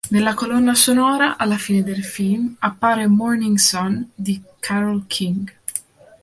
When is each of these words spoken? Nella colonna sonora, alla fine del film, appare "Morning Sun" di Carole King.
Nella 0.09 0.33
colonna 0.33 0.73
sonora, 0.73 1.37
alla 1.37 1.57
fine 1.57 1.83
del 1.83 2.03
film, 2.03 2.55
appare 2.57 3.05
"Morning 3.05 3.55
Sun" 3.57 4.09
di 4.15 4.41
Carole 4.59 5.03
King. 5.05 5.53